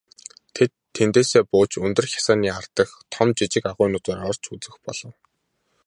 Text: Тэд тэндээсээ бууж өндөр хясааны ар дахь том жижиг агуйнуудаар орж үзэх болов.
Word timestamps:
Тэд 0.55 0.71
тэндээсээ 0.95 1.43
бууж 1.51 1.71
өндөр 1.85 2.05
хясааны 2.13 2.47
ар 2.57 2.65
дахь 2.75 2.95
том 3.13 3.27
жижиг 3.37 3.63
агуйнуудаар 3.71 4.19
орж 4.29 4.43
үзэх 4.53 4.75
болов. 4.85 5.13